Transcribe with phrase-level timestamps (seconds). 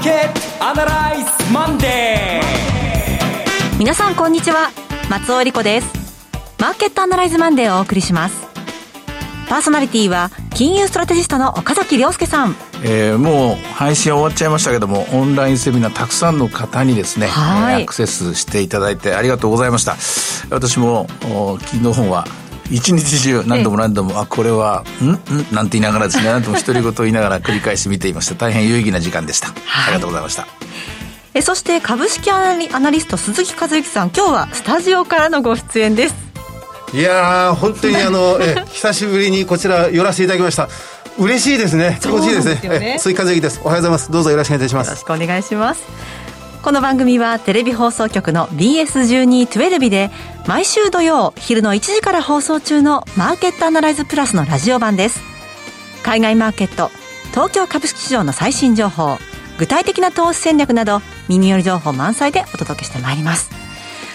[0.00, 3.78] ーケットアナライズマンデー。
[3.78, 4.70] 皆さんこんにちは。
[5.10, 5.92] 松尾英里子です。
[6.58, 8.48] マーケットアナライズマンデーをお送りします。
[9.46, 12.56] パーソナリティは金融ストラテジストの岡崎良介さん。
[12.82, 19.96] えー、もう配信終わっちゃいましたけどもオンラインセミナーたくさんの方にですね、はい、アクセスしていただいてありがとうございました。
[20.48, 21.08] 私も
[21.60, 22.24] 昨日本は
[22.70, 25.10] 一日中何度も何度も、あ、これは、ん？
[25.10, 25.18] ん？
[25.52, 28.34] なんて言いながらですね、何度も独り言言いながら繰り返し見ていました。
[28.34, 29.48] 大変有意義な時間でした。
[29.48, 30.46] はい、ありがとうございました。
[31.32, 34.10] えそして株式アナリスト鈴木和之さん。
[34.10, 36.14] 今日はスタジオからのご出演です。
[36.92, 40.68] いや本当にあの え久しぶりにこちら寄らせていただきました。
[41.18, 41.98] 嬉しいですね。
[42.00, 42.54] 気持ちいいですね。
[42.56, 42.96] ですね。
[42.98, 43.60] 鈴木和之です。
[43.62, 44.10] おはようございます。
[44.10, 44.88] どうぞよろしくお願いいたします。
[44.88, 45.82] よろしくお願いします
[46.62, 50.10] この番組はテレビ放送局の BS1212 で
[50.46, 55.22] 毎週土曜昼の1時から放送中のマーケットアナライズプラスのラジオ版です。
[56.02, 56.90] 海外マーケット
[57.30, 59.16] 東京株式市場の最新情報
[59.58, 63.48] 具体的な投資戦略など耳寄り情報満載でお届けしてまいります。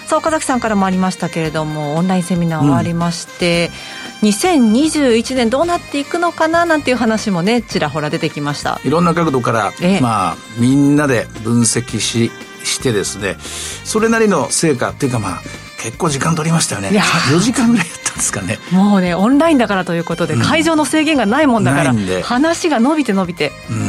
[0.06, 3.72] さあ岡崎さんからもありましたけれどもオンラインセミナー終わりまして、
[4.05, 8.80] うん、2021年どうなっていくのかななんていう話もねちらほら出てきました。
[8.84, 12.32] いろんな角度から、ええ、まあみんなで分析し
[12.64, 13.38] してですね
[13.84, 15.42] それなりの成果っていうかまあ
[15.82, 16.90] 結構時間取りましたよね。
[16.90, 18.58] 4時間ぐらいやったんですかね。
[18.72, 23.85] もうねオンラインだからということで、うん、会場の制限がないもんだから話が伸びて伸びて、うん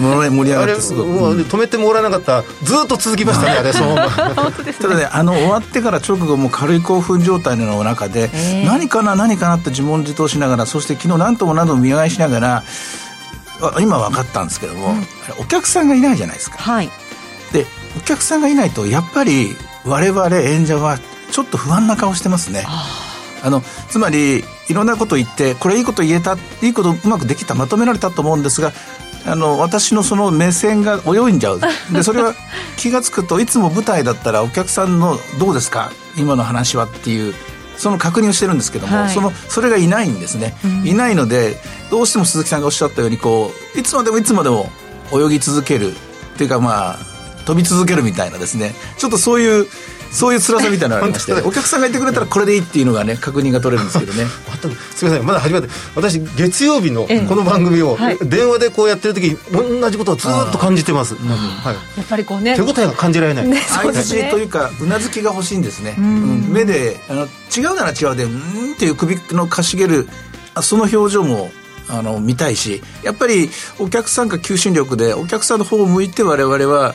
[0.00, 2.42] 盛り上がってすごい、もう止めてもらわなかった。
[2.64, 12.62] ずっと続きましたねあれそのただねあの終わってから直後も軽い興奮状態の中で、えー、何かな何かなって自問自答しながらそして昨日何とも何度も見返しながら
[13.80, 15.02] 今分かったんですけども、うん、
[15.40, 16.90] お客さんがいないじゃないですか、はい、
[17.52, 20.98] でお客さんがいないとやっぱり我々演者は
[21.30, 22.64] ちょっと不安な顔してますね。
[23.44, 28.72] あのつまりいろんなこと言ってこれいいこと言えたいいことうまくできたまとめられたと思うんですが
[29.24, 31.60] あの私のその目線が泳いんじゃう。
[31.92, 32.34] でそれは
[32.76, 35.92] 気が付くといつも舞台だったらお客さんの「どうですか？
[36.16, 37.34] 今の話は」っていう
[37.76, 41.56] その確認をしてるんですけども、はい、そのそれがいないんですね、うん、いないので
[41.90, 44.70] どうしても鈴木さんがおっしゃったようにこういつまでもいつまでも
[45.12, 45.92] 泳ぎ続ける。
[45.92, 46.98] っていうかまあ
[47.44, 48.74] 飛び続けるみたいなですね。
[48.96, 49.66] ちょっとそういう
[50.12, 54.26] そういう辛さみたいなのがありましてお客さんがいてくれたらこれでいいっていうのがね確認が取れるんですけどね。
[54.94, 55.26] すみません。
[55.26, 59.38] まだ始まって私月曜日のこの番組を電話でこうやってる時に
[59.80, 62.54] 同じことをずっと感じてます、はい、やっぱりこうね。
[62.54, 63.62] 手応えが感じられない。
[63.66, 70.08] 相づちというかうなずきが欲しいんですね、うん、目であの違うなら違うでうんっていう首のかしげる
[70.60, 71.50] その表情も
[71.88, 76.94] あの見たいしやっぱりお客さんが求心力でお客さんの方を向いて我々は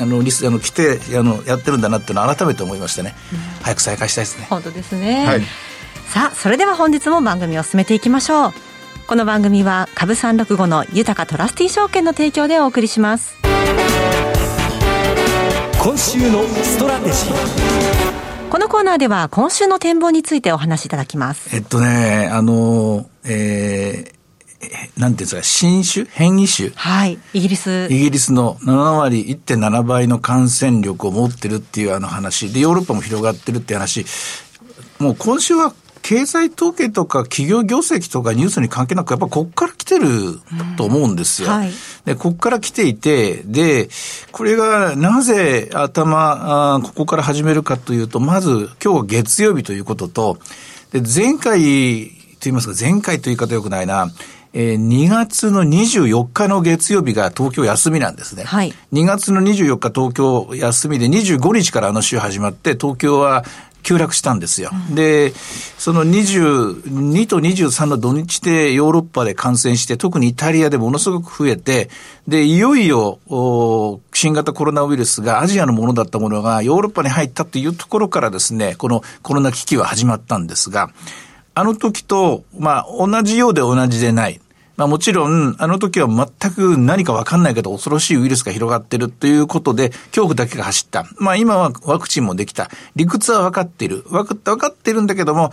[0.00, 4.46] あのリスあの来てあのやってるんだなっていうのを改めて思いましてね、うん、早く再開したいですね。
[4.48, 5.42] 本当ですね、はい、
[6.08, 8.52] さあそれでは本日も番組を進めていきましょう。
[9.06, 13.34] この番組は株三六五の豊トラスティ証券の提供でお送りします。
[15.82, 18.50] 今週のストラテジー。
[18.50, 21.54] このコーナーでは今週の展望についてお話しいただきます。
[21.56, 24.17] えっとね、あの、えー、
[24.96, 26.06] なんていうんですか、新種？
[26.10, 26.70] 変異種？
[26.74, 27.18] はい。
[27.32, 27.86] イギリス。
[27.90, 32.52] イギリスの7割、1.7倍の感染力を持ってるっていうあの話。
[32.52, 34.04] で、ヨーロッパも広がってるって話。
[34.98, 40.06] もう今週は経済統計とか企業業績とかニュースに関係なく、やっぱこっから来てる
[40.76, 41.48] と思うんですよ。
[41.48, 41.70] うんはい、
[42.04, 43.88] で、こっから来ていて、で、
[44.32, 50.38] これがなぜ頭あ、ここから始めるかというと、まず今日は月曜日ということと、
[50.92, 52.10] で、前回
[52.40, 54.10] と言いますか、前回という言い方よくないな、
[54.52, 58.44] えー、2月の24日の月曜日が東京休みなんですね。
[58.44, 58.72] はい。
[58.92, 63.44] 2月の24日東京休みで25日からあの週始まって東京は
[63.82, 64.70] 急落したんですよ。
[64.90, 65.32] うん、で、
[65.78, 71.88] その22と23の土日でヨーロッパで感染して、特にイタリアでものすごく増えて、
[72.26, 73.18] で、いよいよ、
[74.12, 80.90] 新型コロナウイルスがアジアのものだったものがヨーロッパに入ったっていうところからですね、このコロナ危機は始まったんですが、
[81.58, 84.40] あの時と、まあ、同じようで同じでない。
[84.76, 91.04] まあもちろん、あの時は全く何かわかんないけど恐ろしいウイルスが広がってるということで、恐怖だけが走った。
[91.18, 92.70] まあ今はワクチンもできた。
[92.94, 94.04] 理屈は分かっている。
[94.08, 94.24] 分
[94.56, 95.50] かってるんだけども、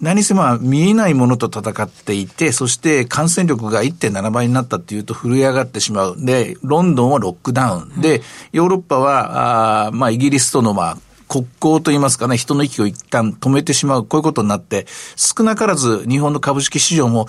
[0.00, 6.16] 何せまあ見えないものと戦っていて、そして感染力が1.7倍になったっていうと震え上がってしまう。
[6.18, 8.00] で、ロンドンはロックダウン。
[8.00, 8.20] で、
[8.50, 14.86] ヨーロッパは、あまあイギリスとのまあ国交といいますかね、人の息を一旦止めてしまう、こういうことになって、
[15.16, 17.26] 少なからず日本の株式市場も、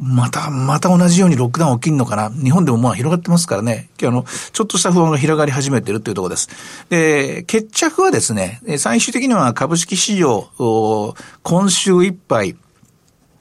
[0.00, 2.30] また、また同じようにロックダウン起きるのかな。
[2.30, 3.88] 日本でもまあ広がってますからね。
[4.00, 6.48] 今日あの、ちょっとした不安が広がり始めているというところです。
[6.88, 12.56] で、決着はですね、最終的には株式市場、今週いっぱい、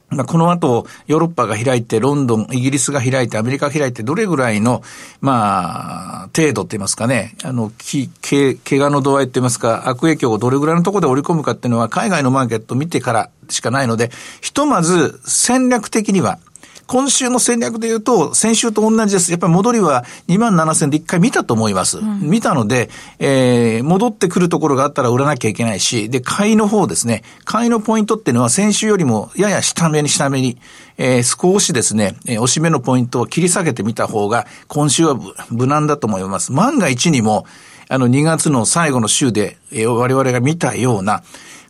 [0.09, 4.83] まあ、この後、ヨーロッパが開いて、ロンドン、イギリスが開いて、アメリカが開いて、どれぐらいの、
[5.19, 14.11] まあ、程度って言いますかね、あの、き、け、怪我の度合いって言いますか、悪影響をどれぐらいのところで織り込むかっていうのは、海外のマーケットを見てからしかないので、
[14.41, 16.39] ひとまず戦略的には、
[16.87, 19.31] 今週の戦略で言うと、先週と同じです。
[19.31, 21.99] やっぱり戻りは2万7000で一回見たと思います。
[21.99, 22.89] うん、見たので、
[23.19, 27.23] えー、戻ってくるところがあったら売らなきゃいけないし、で、買いの方ですね。
[27.43, 30.57] 買いのポイントっていうのは先週よりもやや下目に下目に、
[30.97, 35.17] えー、少しですね、えー、押し目のポイントを切り下げてみた方が、今週は
[35.49, 36.51] 無難だと思います。
[36.51, 37.45] 万が一にも、
[37.87, 41.23] あの、2月の最後の週で、えー、我々が見たような、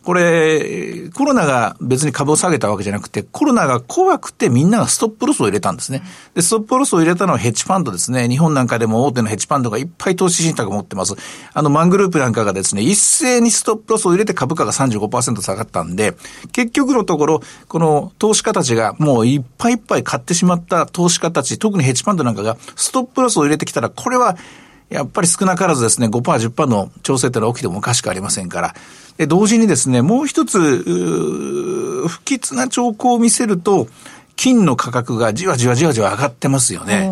[0.06, 6.04] これ、コロナが別に株を下げたわけじゃなくて、コロナが怖くてみんながストップロスを入れたんですね。
[6.32, 8.28] で、ストップロスを入れたのはヘッジファンドですね。
[8.28, 11.14] 日本なんかでも大手のヘッジファンドがいっぱい投資信託を持ってます。
[11.52, 16.14] あの、マングループなんかがですね、一斉にストップロスを入れて株価が35%下がったんで、
[16.52, 24.36] 結局のところ、この投資家たちがもういっぱいいっぱい買ってしまった投資家たち、特にヘッジファンドなんかがストップロスを入れてきたら、これは
[24.88, 28.74] やっぱり少なからずですね、5%、10%の調整ってのは起きてもおかしくありませんから。
[29.16, 30.58] で、同時にですね、もう一つ、
[32.08, 33.88] 不吉な兆候を見せると、
[34.36, 37.10] 金の価格がじわじわじわじわ上がってますよね。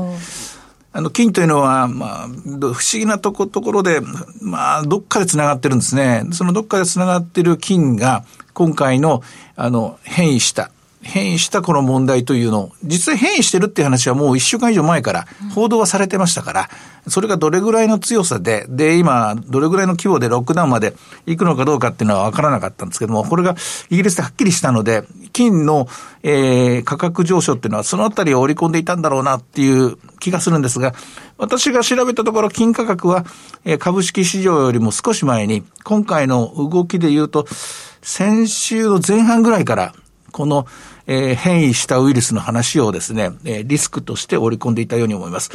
[0.93, 4.01] あの、金というのは、まあ、不思議なとこ、ところで、
[4.41, 6.25] まあ、どっかで繋がってるんですね。
[6.31, 9.23] そのどっかで繋がってる金が、今回の、
[9.57, 10.71] あの、変異した、
[11.05, 16.71] 変異したこの問題というのを、実際変異してるっていう話はもう一週間以上前から報道はされてましたから、
[17.07, 20.95] それがどれぐらいの強さで、で、今、どれぐらいの規模でロックダウンまで
[21.27, 23.55] 行くのかどうかっていうのは分からなかったんですけども、これが
[23.91, 25.87] イギリスではっきりしたので、金の、
[26.23, 30.95] えー、価格上昇っていうのはそのあたりを織り込んでいたんだろうなっていう気がするんですが、
[31.37, 33.27] 私が調べたところ、金価格は、
[33.79, 37.47] 株式市場よりも少し前に、今回の動きで言うと、
[38.01, 39.95] 先週の前半ぐらいから、
[40.33, 40.67] この、
[41.07, 45.51] えー、変異したウイルスの話をですね、えー、リスクとして織り込んでいたように思います。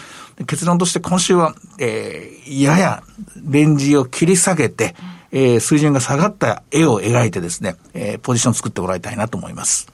[0.47, 3.03] 結論として今週は、えー、やや
[3.43, 4.95] レンジを切り下げて、
[5.31, 9.87] えー、水準が下がった絵を描いてですね、えー、ポジション作ってもらいたいなと思います。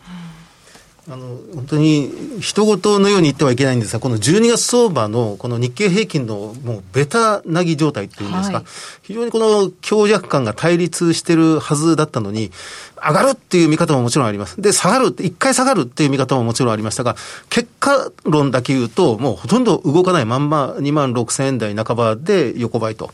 [1.08, 8.66] あの、本当に、人事のように言ってはいけないんですが、この12月相場の、この日経平均の、もう、ベタなぎ状態っていうんですか、はい、
[9.04, 12.52] 非常にこの強弱感が対立してるはずだったのに、
[12.96, 14.60] 上がるっていう見方ももちろんあります。
[14.60, 17.16] で、下がる、一回下がるっていう見方ももちろんありましたが、
[17.50, 23.12] 結果論だけ言うと、もうほとんど動かないまんま2万6千円台半ばで横ばいと。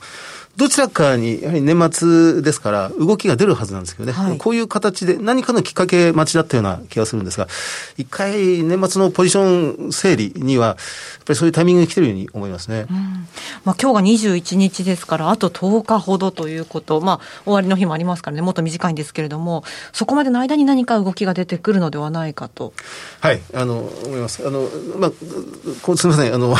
[0.57, 7.47] どちらかに、やはり年末ですから、動きが出るはずなんですけどね、はい、こういう形で何かのきっかけ待ちだったような気がするんですが、
[7.97, 10.75] 一回年末のポジション整理には、やっ
[11.25, 12.85] ぱりそういうタイミングに来てるように思いますね。
[12.89, 13.27] うん、
[13.63, 19.63] まあ今日が21日ですから、あと10日ほどということ、まあ終わりの日もありますからね、もっと短いんですけれども、
[19.93, 22.73] そこまでの間に何か動きが出てくるのではないかと。
[23.19, 24.45] はい、あの、思います。
[24.45, 25.11] あの、まあ、
[25.97, 26.55] すみません、あの、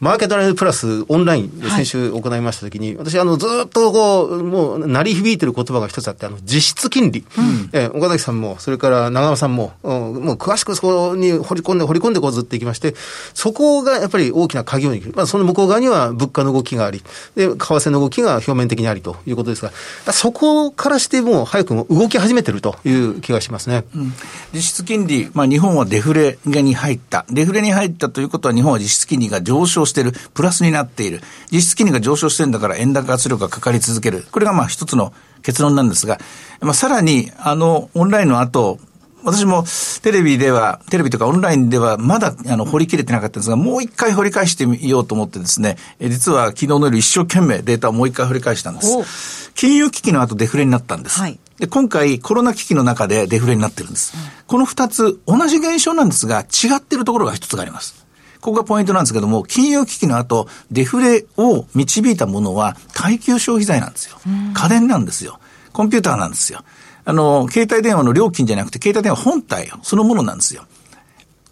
[0.00, 7.24] マーケットライブプラスオンラインで先週行いましたときに、はい、私、あの、ずっとこう、もう、鳴り響いてる言葉が一つあって、あの、実質金利。
[7.38, 12.94] うん、え岡崎さんも、それから長山さんも、うん、もう詳しくそこに掘り込んで、掘り込んでこうずっていきまして、
[13.34, 15.12] そこがやっぱり大きな鍵を握る。
[15.14, 17.02] まあ、その向こう側には物価の動きがあり、
[17.36, 19.72] で、為替の動きが表面的にありということですが、
[20.12, 23.84] そこからしても早くも動き始めてるという気がしますね。
[23.94, 24.12] うん、
[24.52, 27.24] 実質金利、まあ、日本はデフレに入った。
[27.30, 30.12] デフレに入ったということは、日本は実質金利が上昇している。
[30.12, 31.20] プラスになっている。
[31.50, 34.26] 実質金利が上昇してるんだから円高圧力がかかり続ける。
[34.30, 35.12] これがまあ一つの
[35.42, 36.18] 結論なんですが、
[36.60, 38.78] まあ、さらに、あの、オンラインの後、
[39.24, 39.64] 私も
[40.02, 49.50] テレビでは、テレビとかオンラインではまだあの掘り切れてなかったんですが、もう一回掘り返してみようと思ってですね、実は昨日の夜一生懸命データをもう一回掘り返したんです。
[49.54, 51.18] 金融危機の後デフレになったんです。
[51.20, 54.12] はい、で今回コロナ危機の中でデフレになってるんです。
[54.14, 58.03] うん、この二つ同じ現象なんですが違っているところが一つがあります。
[58.44, 64.18] ここがポイントなんですけども、金融危機の後、デフレを導いたものは耐久消費財なんですよ。
[64.52, 65.40] 家電なんですよ。
[65.72, 66.60] コンピューターなんですよ。
[67.06, 70.66] あの、携帯電話の料金じゃなくて、携帯電話本体そのものなんですよ。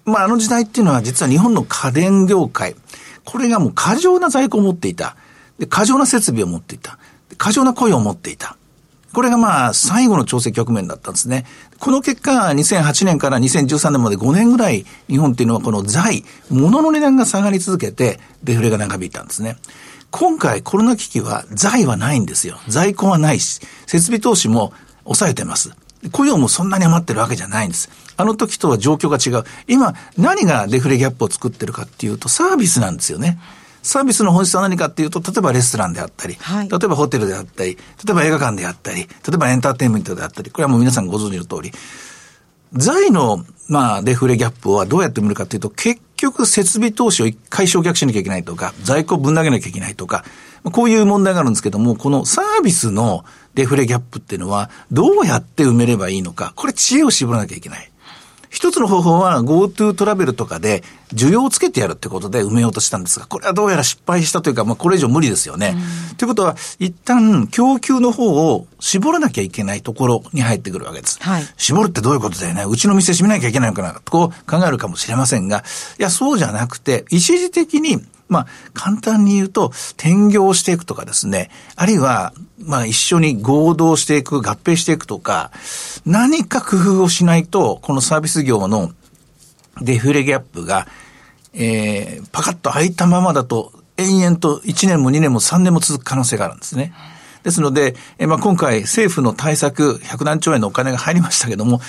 [0.05, 2.77] まあ、あの時代っていうのは実は日本の家電業界、
[3.25, 5.17] これがもう過剰な在庫を持っていた。
[5.59, 6.99] で、過剰な設備を持っていた。
[7.39, 8.59] 過剰な雇用を持っていた。
[9.13, 11.45] これがまあ、最後の調整局面だったんですね。
[11.79, 19.57] この結果、2008年から2013年まで5年ぐらい、日本っていうのはこの財、物の値段が下がり続けて、デフレが長引いたんですね。
[20.11, 22.59] 今回コロナ危機は財はないんですよ。
[22.69, 24.73] 在庫はないし、設備投資も
[25.05, 25.73] 抑えてます。
[26.11, 27.91] 雇用もそんなに余ってるわけじゃないんです。
[28.17, 29.45] あの時とは状況が違う。
[29.69, 33.39] 今、何がデフレギャップを作ってるかっていうと、サービスなんですよね。
[33.83, 41.73] サービスの本質は何かっていうと、例えばレストランであったり、はい、例えばホテルであったり、例えば映画館であったり、例えばエンターテインメントであったり、これはもう皆さんご存知の通り、
[42.75, 50.25] 財のまあ、デフレギャップはどうやって埋めるかというと、結局設備投資を一回償却しなきゃいけないとか、在庫をぶん投げなきゃいけないとか、
[50.65, 53.25] こういう問題があるんですけども、このサービスの
[53.55, 57.92] デフレギャップっていうのは、どうやって埋めればいいのか、これ知恵を絞らなきゃいけない。
[58.53, 65.75] 一つの方法は GoTo トラベルとかで需要をつけてやるってことで埋めようとしたんですが、これはどうやら失敗したというか、まあこれ以上無理ですよね。
[66.19, 71.19] ということは、一旦供給の方を絞らなきゃいけないところに入ってくるわけです。
[71.23, 72.65] はい、絞るってどういうことだよね。
[72.69, 75.65] うちの店閉めなきゃいけないのかなとこう考えるかもしれませんが、
[75.99, 85.53] いや、そうじゃなくて、一時的にまあ、簡単に言うと、転業していくとかですね、あるいは、まあ、一緒に合同していく、合併していくとか、
[86.05, 88.91] 何か工夫をしないと、このサービス業の
[89.81, 90.89] デフレギャップが、
[91.55, 96.93] えー、パカッと開いたままだと、延々と1年も2年も3年も続く可能性があるんですね。
[97.43, 101.81] ですので、えまあ、今回政府の対策100何兆円のお金が入りましたけども、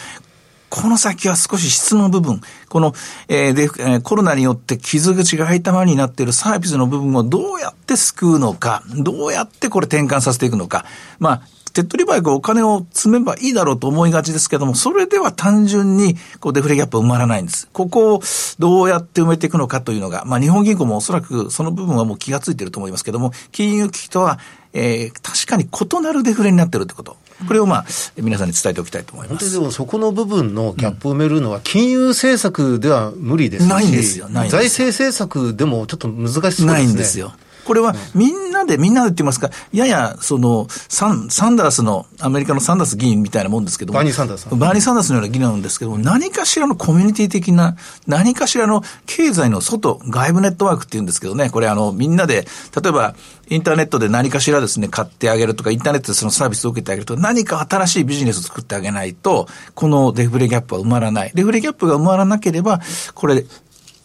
[0.73, 2.95] この先は少し質の部分、この、
[3.27, 10.83] えー、で、えー、コロナによって傷口が開いたままになっているサービスの部分をどうやって救うのか、どうやってこれ転換させていくのか。
[11.19, 11.41] まあ、
[11.73, 17.67] 手っ取り早くお金を積めばいいだろうと思いがちですけども、それでは単純にこうデフレギャップ埋まらないんです。
[17.71, 18.21] ここを
[18.57, 24.39] どうやって埋めていくのかというのが、まあ日本銀行もおそらくその部分はもう気がついていると思いますけども、金融危機とは、
[24.73, 27.17] えー、確かに異なるデフレになってるということ。
[27.47, 27.85] これをまあ、
[28.17, 29.51] 皆さんに伝えておきたいと思います。
[29.51, 36.71] でもそこの部分のギャップを埋めるのは、金融政策では無理ですし、ないんですよ、ない財政政策でもちょっと難しそうですね。
[36.71, 37.33] ないんですよ。
[37.65, 43.97] これはみんなで、みんなでって言いますか、やや、その、サン、サンダースの、アメリカのサンダース議員みたいなもんですけども。
[43.97, 44.47] バーニー・サンダース。
[44.49, 47.75] バーニー・サンダースのような議員なんですけども、何かしらのコミュニティ的な、
[48.07, 52.47] 何かしらの経済の外、外部ネットワークって言うんですけどね、これあの、みんなで、
[52.81, 53.15] 例えば、
[53.49, 61.31] インターネットで何かしらですね、買ってあげるとか、インターネットでそのサービスを受けてあげるとか、何か新しいビジネスを作ってあげないと、このデフレギャップは埋まらない。
[61.33, 62.81] デフレギャップが埋まらなければ、
[63.13, 63.45] これ、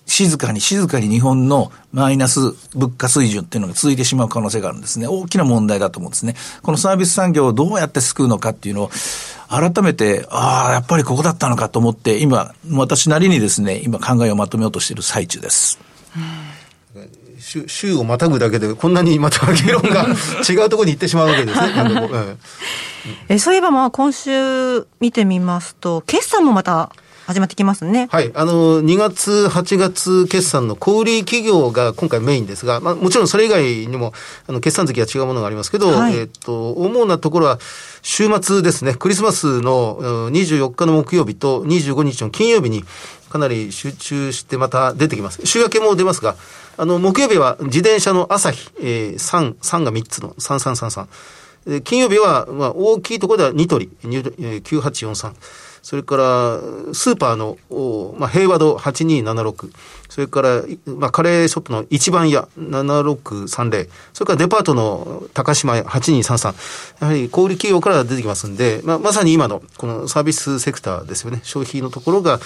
[0.08, 2.40] 静かに静かに日本のマイナス
[2.74, 5.06] 物価水準っていうのが続いてしまう可能性があるんですね。
[5.06, 6.34] 大きな問題だと思うんですね。
[6.62, 8.90] このサービス産業をどうやって救うのかっていうのを、
[9.50, 15.78] 改めて、ああ、やっぱりここだったのかと思って、今、私なりにですね、今考えをまとめようとしている最中です。
[17.38, 20.06] 週週をまたぐだけで、こんなにまた議論が
[20.48, 22.36] 違うところに行ってしまうわけですね。
[23.28, 26.92] えそういえば、まあ、今週見てみますと、決算もまた
[27.28, 28.08] 始まってきますね。
[28.10, 28.32] はい。
[28.34, 34.14] あの、2月、8月決算の小売企業が今回メインですが、まあ、もちろんそれ以外にも、
[34.46, 37.58] あの、決算月は違うものがありますけど、はい、えっ、と、主なところは、
[38.00, 42.82] 週末ですね、クリスマスの24日の木曜日と25日の金曜日に、
[43.28, 45.44] かなり集中してまた出てきます。
[45.44, 46.34] 週明けも出ますが、
[46.78, 51.80] あの、木曜日は自転車の朝日、えー、3、3が3つの3333。
[51.84, 55.32] 金曜日は、まあ、大きいところではニトリ、9843。
[55.88, 56.22] それから、
[56.92, 57.56] スーパーの、
[58.18, 59.72] まあ、平和堂8276、
[60.10, 66.54] それから、まあ、カレーショップの一番屋7630、それからデパートの高島屋8233、
[67.00, 72.38] やはり小売企業から出てきますんで、まあ、まさに今のこのサービスセクターですよね、消費のところが、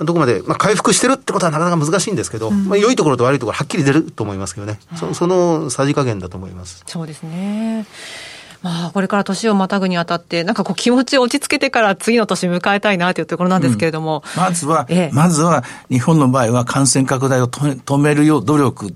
[0.00, 6.82] どこまで、まあ、回復してるってことはなかなか難しいんですけど、うん、まあ、良いところと悪いところはっきり出ると思いますけどね、うん、そそのさじ加減だと思います。
[6.88, 7.86] そうですね。
[8.62, 14.22] まあ、これから年をまたぐにあたって、なんかこう気持ちを落ち着けてから次の年迎えたいなというところなんですけれども。
[14.36, 18.92] うん、まずは、ええ、まずは日本の場合は感染拡大を止めるよう努力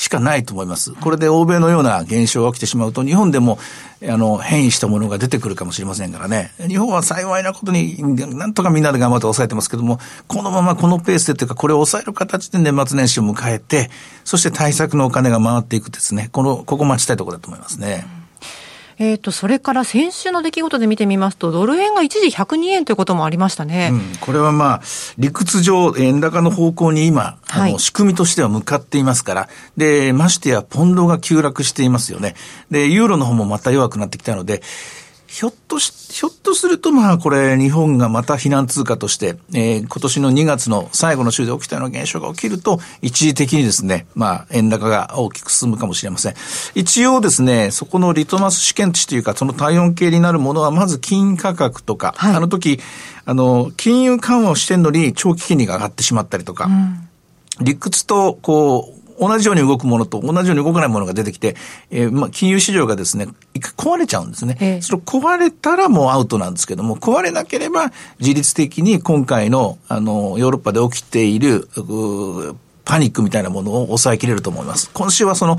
[0.00, 0.92] しかないと思います。
[0.92, 3.58] これで欧米のような現象が起きてしまうと、日本でも、
[4.02, 6.52] あの、変異したものが出てくるかもしれませんからね。
[6.68, 8.02] 日本は幸いなことに、
[8.34, 13.90] なんとかみんなで頑張って抑えてますけども、このままこのペースでというか、これを抑える形で年末年始を迎えて、
[14.24, 16.30] そして対策のお金が回っていくですね。
[16.32, 18.19] この、ここ待ちたいところだと思いますね。
[19.00, 23.88] えっ、ー、と、それから先週の出来事で見てみますと、ドル円が一時102円ということもありましたね。
[23.92, 24.82] うん、これはまあ、
[25.16, 32.34] 理屈上、円高の方向に今、あの、仕組みとしては向かっていますから、で、ましてや、ポンドが急落していますよね。
[32.70, 34.60] で、ユーロの方もまた弱くなってきたので、
[35.30, 46.34] ひょっとし、ひょっとするとまあこれ日本がまた避難通貨として、えー、今年の2月の最後の週で起きたような現象が起きると、一時的にですね、まあ円高が大きく進むかもしれません。
[46.74, 52.80] 一応ですね、そこのリトマス試験値というか、その体温計になるものはまず金価格とか、はい、あの時、
[53.24, 57.08] あの、金融緩和をしてんのに長期金利が上がってしまったりとか、うん、
[57.64, 61.54] 理屈とこう、同じように動くものと同じように動かないものが出てきて、
[61.90, 64.56] えー、まあ、金融市場がですね、一回壊れちゃうんですね。
[64.60, 71.68] えー、それ壊れたらもうアウトなんですけども、壊れなければ自律的に今回の、あの、ヨーロッパで起きている、
[72.84, 74.90] パニックみたいなものを抑えきれると思います。
[74.92, 75.58] 今週はその、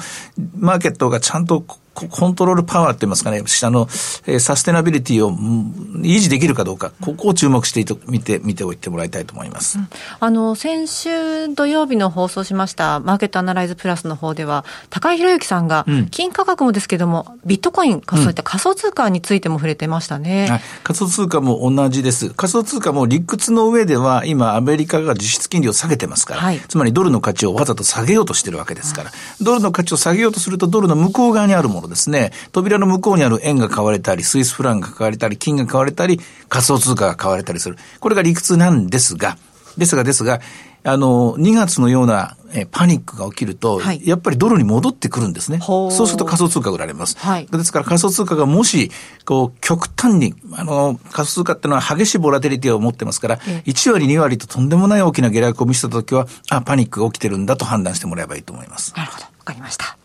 [0.57, 1.63] マーケットがちゃんと
[1.93, 3.87] コントロールパワーって言いますかね、下の、
[4.25, 9.77] えー、サステナビリティを維持できるかどうか、ここを注目していと見て、見ておいてもらいたいと思います。
[9.77, 9.87] うん、
[10.19, 20.47] あの、先週土曜日の放送しましたマーケットアナライズプラスの方では、高井博之さんが、金価格もですけども、ビットコイン、そういった仮想通貨についても触れてましたね。
[20.49, 22.29] はい、仮想通貨も同じです。
[22.31, 36.19] 仮想通貨も理屈の上では、今アメリカが実質金利を下げてますから、はい、つまりドルの価値をわざと下げようとしてるわけですから、ドルの価値を下げようとするとドルの向こう側にあるものですね、扉の向こうにある円が買われたり、スイスフランが買われたり、金が買われたり、
[36.49, 37.77] 仮想通貨が買われたりする。
[37.99, 39.37] これが理屈なんですが、
[39.77, 40.41] ですがですが、
[40.83, 45.59] あの、2月のようなえパニックが起きると、はい、やっぱりドルに戻ってくるんですね。
[45.61, 47.17] そうすると仮想通貨売られます。
[47.17, 48.91] はい、ですから仮想通貨がもし、
[49.25, 58.93] こう、極端に、あの、仮想通貨ってのは激しいボラテリティを持ってますから、え1割、2割ととんでもない大きな下落を見せたときは、あ、パニックが起きてるんだと判断してもらえばいいと思います。
[58.95, 59.23] なるほど。
[59.23, 60.00] わかりました。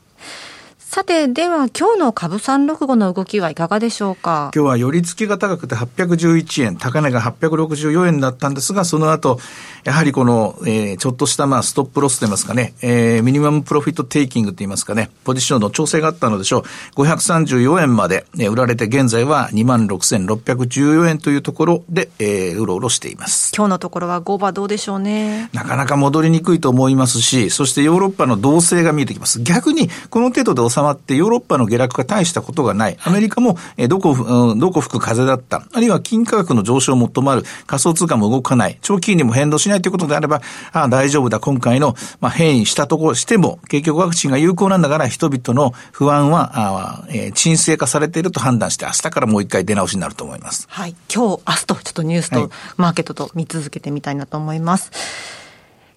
[0.97, 4.51] さて、では今日の株365の動きはいかがでしょうか？
[4.55, 9.39] 今日は寄り付きが高くて811円、高値が864円だったんですが、その後、
[9.85, 16.63] やはりこの、えー、ちょっとしたまあストップロスといいますかね、えー、ミニマムプロフィットテイキングといいますかね、ポジションの調整があったのでしょう。
[17.03, 23.53] 534円まで、ね、売られて現在は26,614円というところで、えー、うろうろしています。
[23.55, 25.51] 今日のところは5番どうでしょうね。
[25.53, 29.43] なかなか戻りにくいと思いますし、そしてヨーロッパの動静が見えてきます。
[29.43, 32.97] 逆に、この程度で収ままってヨーロッパの下落が大したことがない。
[33.03, 35.67] アメリカも、えどこ、うん、どこ吹く風だった。
[35.73, 37.43] あるいは金価格の上昇を求まる。
[37.67, 38.79] 仮想通貨も動かない。
[38.83, 40.41] 長期金利も変動しないということであれば、
[40.73, 41.41] ああ、大丈夫だ。
[41.41, 50.67] 今回の、まあ、変異したところしても、結局ワクチンが有効なんだから人々の不安は、あえー、沈静化されていると判断して、明日からもう一回出直しになると思います。
[50.71, 50.95] はい。
[51.13, 54.91] 今日、明日とちょっとニュースとマーケットと見続けてみたいなと思います。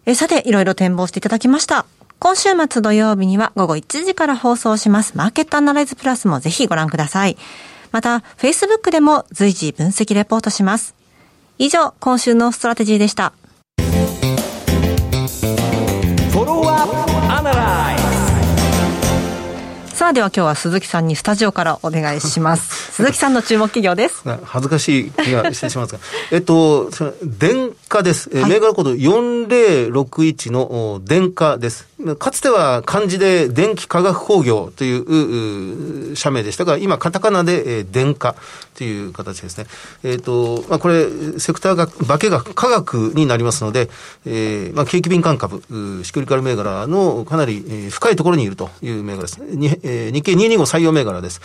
[0.05, 1.85] えさて、いろいろ展望していただきました。
[2.19, 7.37] 今週末土曜日には午後1時から放送しますマーケットアナライズプラスもぜひご覧ください。
[7.91, 10.93] また、Facebook でも随時分析レポートします。
[11.57, 13.33] 以上、今週のストラテジーでした。
[19.93, 22.93] さあでは今日は鈴木さんにスタジオからお願いします。
[22.95, 24.23] 鈴木さんの注目企業です。
[24.43, 26.89] 恥ずかしい気がしてしまうんですが、えっと、
[27.21, 28.29] 電化です。
[28.29, 31.89] はい、銘柄コード4061の電化です。
[32.17, 38.35] かつては漢字で電気化学工業という社名でしたが、今カタカナで電化
[38.75, 39.65] という形ですね。
[40.03, 41.07] えっ、ー、と、まあ、これ、
[41.39, 43.89] セクターが、化学、化学になりますので、
[44.25, 45.61] えー、まあ、景気敏感株、
[46.03, 49.39] シクリカル銘柄のかなり深いところにいるという銘柄です。
[49.41, 51.41] にえー、日経225採用銘柄です。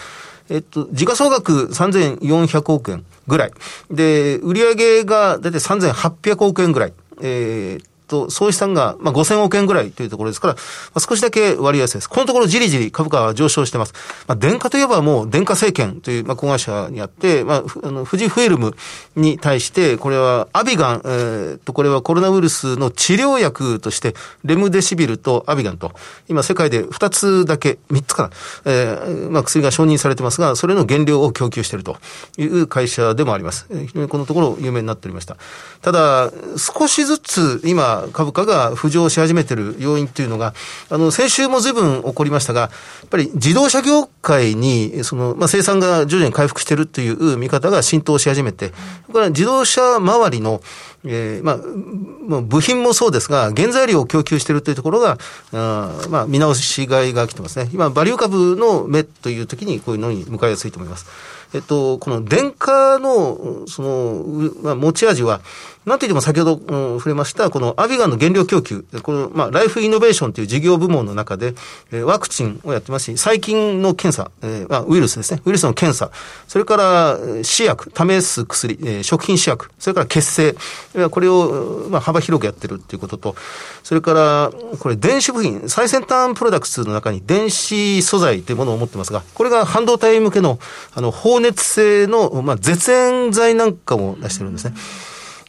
[0.50, 3.52] えっと、時価総額3400億円ぐらい。
[3.90, 6.92] で、売上がだいたい3800億円ぐらい。
[7.22, 10.60] えー、と、総資産が、まあ、5000億円ぐらいというところですから、ま
[10.94, 12.08] あ、少しだけ割安です。
[12.08, 13.94] このところじりじり株価は上昇してます。
[14.28, 18.76] まあ、電化といえばもう電化政権という、まあ、子会社にあって、まあ、あの、富士フイルム
[19.16, 25.92] に対して、これはアビガン、えー、と、これはコロナウイルスの治療薬として、レムデシビルとアビガンと、
[26.28, 28.30] 今世界で2つだけ、3つかな、
[28.66, 31.96] えー、まあ、薬が承認されてますが、それの原料を供給していると
[32.36, 33.66] いう会社でもあります。
[33.70, 35.36] 非常にこのところ有名になっておりました。
[35.82, 40.54] ただ、少しずつ今、株価が浮上し始めている要因というのが、
[40.90, 42.66] あの、先週も随分起こりましたが、や
[43.06, 48.70] っぱり自動車業界に、その、まあ、生産が徐々に回復しているという見方が浸透し始めて、
[49.12, 50.60] これは自動車周りの、
[51.04, 55.18] えー、まあ、部品もそうですが、原材料を供給しているというところが、
[55.52, 57.68] あまあ、見直しがいが来てますね。
[57.72, 61.06] 今、バリュー株の目という時にこういうのに向かいやすいと思います。
[61.54, 65.40] えっと、この電化の、その、まあ、持ち味は、
[65.86, 71.54] なんといっても先ほど、うん、触れました、このアビガンの原料供給、この、まあ、ライフイノベーションという事業部門の中で、
[71.92, 76.10] えー、ワクチンをやってますし、細菌の検査、えー、まあ、ウイルスですね、ウイルスの検査、
[76.48, 80.56] それから、試薬、試す薬、えー、食品試薬、それから血
[80.92, 83.36] 清、これを、まあ、幅広くやってるっていうことと、
[83.82, 90.58] それから、これ電子部品、最先端プロダクツの中に電子素材というものを持ってますが、これが半導体向けの、
[90.94, 94.74] あの、放熱性の、まあ、絶縁剤なんかも出してるんですね。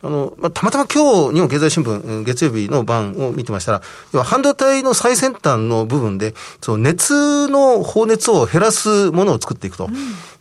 [0.02, 3.82] あの、まあ、たまたま今日、日本経済新聞、月曜日の晩を見てましたら、
[4.14, 9.90] 要は半導体の最先端の部分で、その熱の放熱を減らすものを作っていくと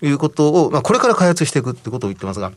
[0.02, 2.52] いうことを、まあ、これから開発していくってことを言ってますが、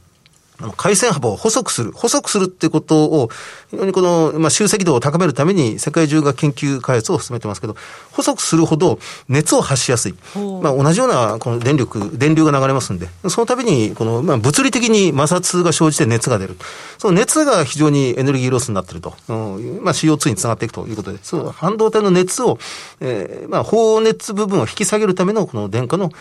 [0.76, 1.91] 回線幅を細くする。
[1.91, 3.30] 細くするってことを、
[3.70, 7.76] 非常にこの、まあ、集積度を高めるために世界中が研究開発を進めてますけど、
[8.12, 8.98] 細くするほど
[9.30, 10.15] 熱を発しやすい。
[10.62, 16.58] まあ、同じようなこの電力、電流が流れますんで、その度に、この、まあ、物理的に摩擦が生じて熱が出る。
[16.98, 19.13] その熱が非常にエネルギーロスになっていると。
[19.30, 22.58] うん、まあ、CO2 につながっていくということで、その半導体の熱を、
[23.00, 26.12] えー、まあ、放熱部分を引き下げるためのこの電荷の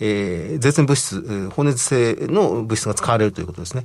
[0.00, 3.82] えー、絶縁物質、放熱性の物質が使われるということですね。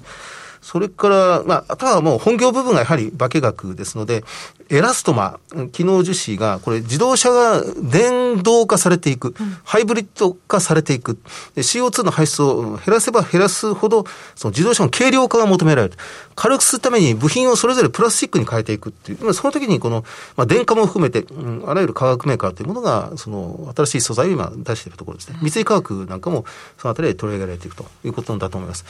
[0.61, 4.23] それから、まあ、あとはもう本業部分がやはり化学ですので、
[4.69, 5.39] エラストマ、
[5.71, 11.17] 機能樹脂が、これ自動車が電動化されていく、うん、ハイブリッド化されていく、
[11.55, 15.95] CO2 の排出を減らせば減らすほど、その自動車の軽量化が求められる。
[16.41, 20.03] 軽くするために部品をそれぞれプラスチックに変えていくっていう、その時にこの、
[20.35, 25.37] まあ、電化も含めて、うん、あらゆる化学メーカーというものが、その、新しい素材を今出しているところですね。
[25.39, 26.45] 三井化学なんかも、
[26.79, 28.85] そのあたりで取り上げられていくということだと思います。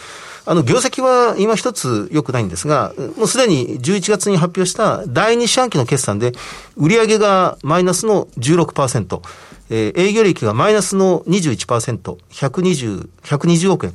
[0.45, 6.31] あの、業績は今一つ良くないんですが、もうすでに11月に発表した第2四半期の決算で、
[6.77, 9.21] 売上がマイナスの16%、
[9.71, 13.93] えー、営業利益がマイナスの21%、120、120億円。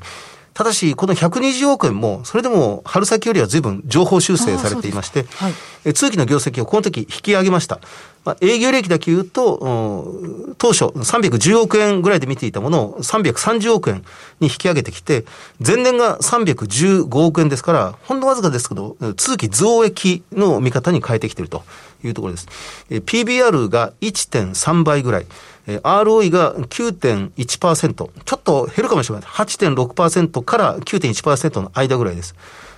[0.57, 5.53] ただし、この120億円も、それでも春先よりは随分情報修正されていまして、はい、
[5.95, 7.81] 通期の業績をこの時引き上げました。
[8.25, 14.05] まあ、営業利益だけ言うと、当初310億円ぐらいで見ていたものを330億円
[14.41, 15.25] に引き上げてきて、
[15.65, 21.63] 前年が315億円ですから、ほんのわずかですけど、通期増益の見方に変えてきていると
[22.03, 22.49] いうところです。
[22.91, 25.27] PBR が1.3倍ぐらい。
[25.67, 27.95] ROE が9.1%。
[27.95, 29.25] ちょっと減るかもしれない。
[29.25, 32.35] 8.6%から9.1%の間ぐらいです。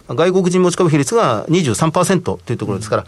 [0.09, 3.05] 外国人持ち株比率が23%というところですから、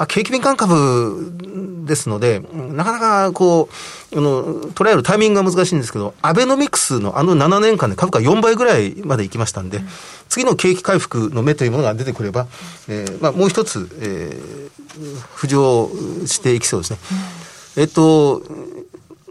[0.00, 3.68] まあ、景気敏感株ですので、なかなかこ
[4.12, 9.82] う、あの、捉えるタイミングが難しいんですけど、アベノミクスのあの7年間で株価4倍ぐらいまで行きましたんで、
[10.30, 12.46] 次の景気回復の目というものが出てくれば、
[12.88, 15.90] えー、まあ、もう一つ、えー、浮上
[16.26, 16.98] していきそうですね。
[17.76, 18.42] えっと、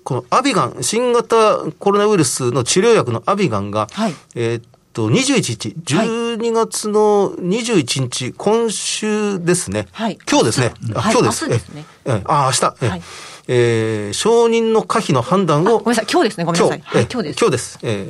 [0.04, 9.88] このアビガン、新型コロナウイルスの治療薬のアビガンが、はい、えっと、21日、12月の21日、はい、今週ですね。
[9.94, 10.74] はい、今日ですね。
[10.94, 11.48] あ今日です。
[11.50, 11.86] ですね。
[12.04, 12.86] え、あ、明日。
[12.90, 13.02] はい、
[13.48, 15.80] えー、承認の可否の判断を。
[15.80, 16.84] ごめんなさい、今日ですね、ごめんなさい。
[16.92, 17.40] 今日,、今日です。
[17.40, 17.80] 今日です。
[17.82, 18.08] え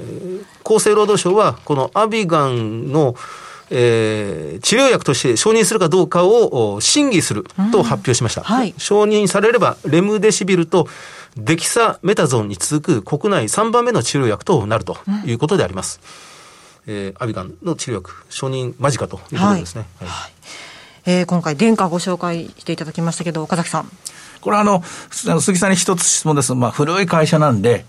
[0.63, 3.15] ー、厚生労働省は、このアビガンの、
[3.69, 8.41] えー、治療薬として承認するかどうかを審議すると発表しました。
[8.41, 10.87] うんはい、承認されれば、レムデシビルと
[11.37, 14.97] デキサメタゾンに続く国内3番目の治療薬となると
[15.27, 15.99] いうことであります。
[16.23, 16.29] うん
[16.91, 19.85] えー、アビガンの治療薬承認間近ということですね。
[19.99, 20.31] はい、はい、
[21.05, 23.91] えー、今回、殿下ご紹介していただきましたけど、岡崎さん。
[24.41, 26.55] これあの、鈴木さんに一つ質問です。
[26.55, 27.85] まあ、古い会社なんで、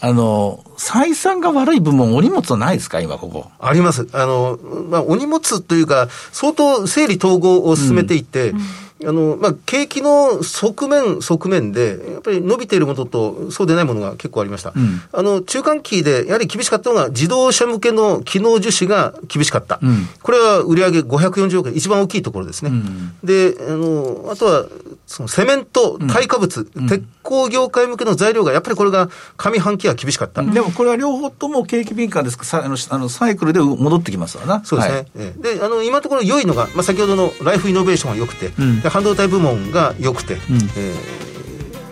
[0.00, 3.50] あの、採算が悪い部門、お荷物はないですか、今、ここ。
[3.60, 4.08] あります。
[4.12, 4.58] あの、
[4.88, 8.64] まあ、お荷物というか、相当整理統合を進めていて、うんうん
[9.06, 14.72] あの、まあ、景気の側面、側面で、やっぱり伸びているものと、そうでないものが結構ありました。
[14.76, 19.78] うん、あの、中間期で、やはり厳しかったのが、自動車向けの機能樹脂が厳しかった。
[19.82, 22.70] うん、これは売上540億円、一番大きいところですね。
[22.70, 24.66] うん、で、あの、あとは、
[25.06, 30.42] そのセメント、耐火物、鉄鋼業界向けの材料が、やっぱりこれが上半期は厳しかった。
[30.42, 32.44] でもこれは両方とも景気敏感ですか？
[32.44, 34.64] さあのあのサイクルで戻ってきますわな。
[34.64, 35.06] そうですね。
[35.16, 38.48] はい、で、あの、今のところ良いのが、まあ、先ほどのライフイノベーションが良くて、
[38.82, 40.40] で半導体部門が良くて、うん、
[40.76, 40.94] え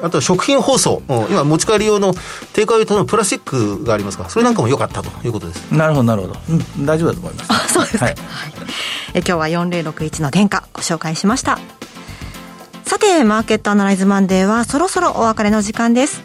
[0.03, 2.14] ー、あと食品包装、今持ち帰り用の
[2.53, 5.70] テイクアウトのプラスチックがありますが、それなんかも良かったということです。
[5.72, 6.37] なるほど、なるほど。
[6.51, 7.53] うん、大丈夫だと思います。
[7.53, 8.07] あ、そうですか。
[8.07, 8.14] はい、
[9.14, 11.59] え今日は4061の殿下ご紹介しました。
[13.24, 16.22] マーケットアナライズマンデーはそろそろお別れの時間です。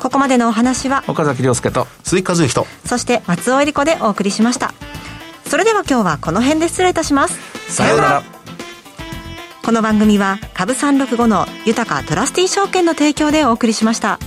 [0.00, 2.66] ここまでのお話は岡崎亮介と鈴木和之と。
[2.84, 4.72] そして松尾恵理子でお送りしました。
[5.46, 7.38] それでは今日はこの辺で失礼いたします。
[7.72, 8.22] さようなら。
[9.64, 14.18] この番組は株365の豊かトラスティ証券の提供でお送りしました。